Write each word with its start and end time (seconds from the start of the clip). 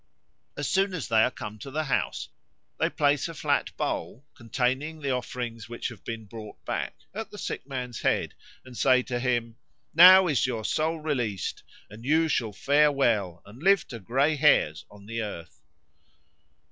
As 0.57 0.67
soon 0.67 0.95
as 0.95 1.07
they 1.09 1.21
are 1.21 1.29
come 1.29 1.59
to 1.59 1.69
the 1.69 1.83
house 1.83 2.29
they 2.79 2.89
place 2.89 3.27
a 3.27 3.35
flat 3.35 3.77
bowl 3.77 4.25
containing 4.33 4.99
the 4.99 5.11
offerings 5.11 5.69
which 5.69 5.89
have 5.89 6.03
been 6.03 6.25
brought 6.25 6.65
back 6.65 6.95
at 7.13 7.29
the 7.29 7.37
sick 7.37 7.67
man's 7.67 8.01
head, 8.01 8.33
and 8.65 8.75
say 8.75 9.03
to 9.03 9.19
him: 9.19 9.57
"Now 9.93 10.25
is 10.25 10.47
your 10.47 10.65
soul 10.65 10.99
released, 10.99 11.61
and 11.87 12.03
you 12.03 12.27
shall 12.29 12.51
fare 12.51 12.91
well 12.91 13.43
and 13.45 13.61
live 13.61 13.87
to 13.89 13.99
grey 13.99 14.35
hairs 14.37 14.85
on 14.89 15.05
the 15.05 15.21
earth." 15.21 15.61